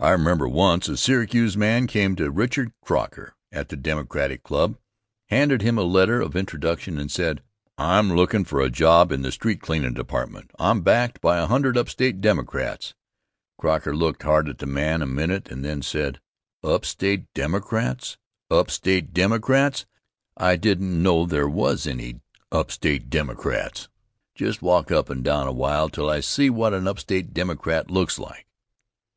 I 0.00 0.10
remember 0.10 0.48
once 0.48 0.88
a 0.88 0.96
Syracuse 0.96 1.56
man 1.56 1.86
came 1.86 2.16
to 2.16 2.28
Richard 2.28 2.72
Croker 2.84 3.36
at 3.52 3.68
the 3.68 3.76
Democratic 3.76 4.42
Club, 4.42 4.76
handed 5.26 5.62
him 5.62 5.78
a 5.78 5.82
letter 5.82 6.20
of 6.20 6.34
introduction 6.34 6.98
and 6.98 7.08
said: 7.08 7.44
"I'm 7.76 8.10
lookin' 8.12 8.44
for 8.44 8.60
a 8.60 8.68
job 8.68 9.12
in 9.12 9.22
the 9.22 9.30
Street 9.30 9.60
Cleanin' 9.60 9.94
Department; 9.94 10.50
I'm 10.58 10.80
backed 10.80 11.20
by 11.20 11.36
a 11.38 11.46
hundred 11.46 11.78
upstate 11.78 12.20
Democrats." 12.20 12.94
Croker 13.60 13.94
looked 13.94 14.24
hard 14.24 14.48
at 14.48 14.58
the 14.58 14.66
man 14.66 15.02
a 15.02 15.06
minute 15.06 15.48
and 15.52 15.64
then 15.64 15.82
said: 15.82 16.18
"Upstate 16.64 17.32
Democrats! 17.32 18.18
Upstate 18.50 19.12
Democrats! 19.14 19.86
I 20.36 20.56
didn't 20.56 21.00
know 21.00 21.24
there 21.26 21.48
was 21.48 21.86
any 21.86 22.18
upstate 22.50 23.08
Democrats. 23.08 23.88
Just 24.34 24.62
walk 24.62 24.90
up 24.90 25.08
and 25.08 25.22
down 25.22 25.46
a 25.46 25.52
while 25.52 25.88
till 25.88 26.10
I 26.10 26.18
see 26.18 26.50
what 26.50 26.74
an 26.74 26.88
upstate 26.88 27.32
Democrat 27.32 27.88
looks 27.88 28.18
like." 28.18 28.48